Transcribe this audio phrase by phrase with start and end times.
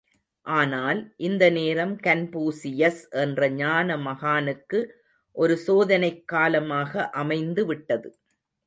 [0.47, 4.81] ஆனால், இந்த நேரம் கன்பூசியஸ் என்ற ஞான மகானுக்கு
[5.35, 8.09] ஒரு சோதனைக் காலமாக அமைந்து விட்டது.